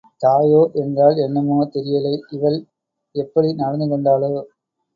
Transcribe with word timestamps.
தாயோ 0.21 0.61
என்றால் 0.73 1.17
என்னமோ, 1.17 1.57
தெரியலை 1.73 2.13
இவள் 2.29 2.57
எப்படி 3.15 3.53
நடந்து 3.53 3.87
கொண்டாளோ? 3.87 4.33